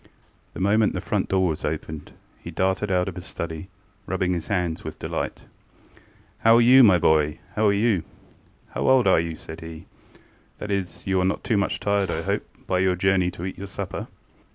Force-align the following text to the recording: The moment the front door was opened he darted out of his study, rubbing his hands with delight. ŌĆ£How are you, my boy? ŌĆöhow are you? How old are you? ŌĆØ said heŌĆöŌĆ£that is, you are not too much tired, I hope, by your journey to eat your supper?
The 0.55 0.59
moment 0.59 0.93
the 0.95 0.99
front 0.99 1.29
door 1.29 1.47
was 1.47 1.63
opened 1.63 2.13
he 2.39 2.49
darted 2.49 2.89
out 2.91 3.07
of 3.07 3.15
his 3.15 3.27
study, 3.27 3.67
rubbing 4.07 4.33
his 4.33 4.47
hands 4.47 4.83
with 4.83 4.97
delight. 4.97 5.43
ŌĆ£How 6.43 6.55
are 6.55 6.61
you, 6.61 6.83
my 6.83 6.97
boy? 6.97 7.37
ŌĆöhow 7.55 7.65
are 7.69 7.73
you? 7.73 8.03
How 8.69 8.89
old 8.89 9.05
are 9.05 9.19
you? 9.19 9.33
ŌĆØ 9.33 9.37
said 9.37 9.59
heŌĆöŌĆ£that 9.59 10.69
is, 10.71 11.05
you 11.05 11.21
are 11.21 11.25
not 11.25 11.43
too 11.43 11.55
much 11.55 11.79
tired, 11.79 12.09
I 12.09 12.23
hope, 12.23 12.41
by 12.65 12.79
your 12.79 12.95
journey 12.95 13.29
to 13.29 13.45
eat 13.45 13.59
your 13.59 13.67
supper? 13.67 14.07